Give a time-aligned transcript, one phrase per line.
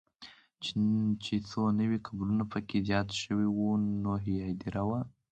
[1.23, 3.69] چې څو نوي قبرونه به پکې زیات شوي وو،
[4.05, 4.99] نوې هدیره وه.